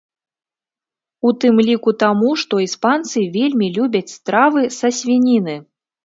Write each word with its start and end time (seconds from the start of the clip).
У 1.31 1.33
тым 1.43 1.59
ліку 1.67 1.91
таму, 2.03 2.29
што 2.43 2.61
іспанцы 2.67 3.19
вельмі 3.35 3.67
любяць 3.75 4.13
стравы 4.13 4.63
са 4.79 4.91
свініны. 5.01 5.55